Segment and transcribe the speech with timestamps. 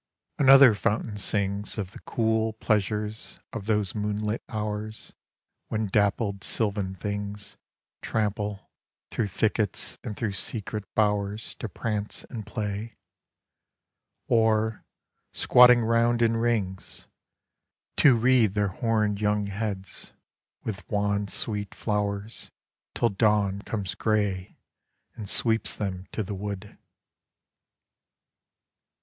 [0.39, 5.13] Another fountain sings Of the cool pleasures of those moonlit hours
[5.67, 7.57] When dappled sylvan things Fountains.
[8.01, 8.71] Trample
[9.11, 12.97] through thickets and through secret bowers To prance and play,
[14.27, 14.83] Or.
[15.33, 17.05] squatting round in rings,
[17.97, 20.13] To wreathe their horned young heads
[20.63, 22.49] with wan sweet flowers
[22.95, 24.57] Till dawn comes grey
[25.13, 26.79] and sweeps them to the wood.